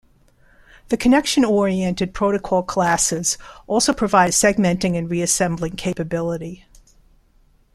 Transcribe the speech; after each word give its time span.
The 0.89 0.97
connection-oriented 0.97 2.11
protocol 2.15 2.63
classes 2.63 3.37
also 3.67 3.93
provide 3.93 4.29
a 4.29 4.31
segmenting 4.31 4.97
and 4.97 5.07
reassembling 5.07 5.75
capability. 5.75 6.65